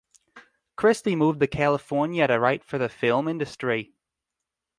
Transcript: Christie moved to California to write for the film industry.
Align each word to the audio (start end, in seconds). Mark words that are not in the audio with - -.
Christie 0.75 1.15
moved 1.15 1.39
to 1.41 1.45
California 1.45 2.25
to 2.25 2.39
write 2.39 2.63
for 2.63 2.79
the 2.79 2.89
film 2.89 3.27
industry. 3.27 3.93